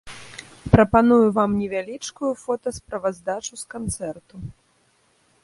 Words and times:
Прапаную 0.75 1.25
вам 1.37 1.51
невялічкую 1.59 2.31
фота-справаздачу 2.45 3.53
с 3.61 3.71
канцэрту. 3.77 4.35